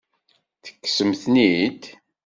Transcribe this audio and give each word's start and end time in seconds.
Tekksem-ten-id? 0.65 1.81